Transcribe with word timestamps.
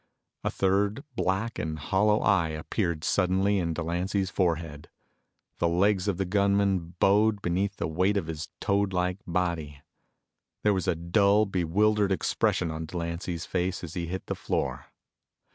A 0.43 0.49
third 0.49 1.03
black 1.15 1.59
and 1.59 1.77
hollow 1.77 2.21
eye 2.21 2.47
appeared 2.49 3.03
suddenly 3.03 3.59
in 3.59 3.75
Delancy's 3.75 4.31
forehead. 4.31 4.89
The 5.59 5.67
legs 5.67 6.07
of 6.07 6.17
the 6.17 6.25
gunman 6.25 6.95
bowed 6.99 7.39
beneath 7.43 7.75
the 7.77 7.85
weight 7.87 8.17
of 8.17 8.25
his 8.25 8.49
toadlike 8.59 9.19
body. 9.27 9.83
There 10.63 10.73
was 10.73 10.87
a 10.87 10.95
dull, 10.95 11.45
bewildered 11.45 12.11
expression 12.11 12.71
on 12.71 12.85
Delancy's 12.85 13.45
face 13.45 13.83
as 13.83 13.93
he 13.93 14.07
hit 14.07 14.25
the 14.25 14.33
floor. 14.33 14.87